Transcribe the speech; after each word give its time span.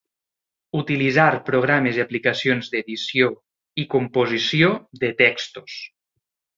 Utilitzar 0.79 1.27
programes 1.49 1.99
i 1.99 2.03
aplicacions 2.05 2.71
d'edició 2.75 3.31
i 3.85 3.89
composició 3.95 4.75
de 5.07 5.17
textos. 5.25 5.81